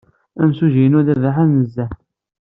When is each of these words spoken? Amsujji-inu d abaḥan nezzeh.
Amsujji-inu 0.41 1.01
d 1.07 1.07
abaḥan 1.13 1.49
nezzeh. 1.59 1.91